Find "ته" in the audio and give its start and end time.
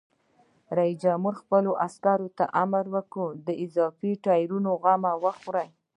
2.37-2.43